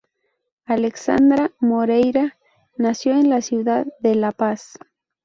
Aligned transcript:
Alexandra 0.65 1.51
Moreira 1.59 2.35
nació 2.75 3.11
en 3.11 3.29
la 3.29 3.43
ciudad 3.43 3.85
de 3.99 4.15
La 4.15 4.31
Paz. 4.31 4.79